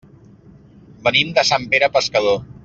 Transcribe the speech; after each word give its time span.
Venim 1.09 1.35
de 1.37 1.45
Sant 1.51 1.69
Pere 1.75 1.91
Pescador. 1.99 2.43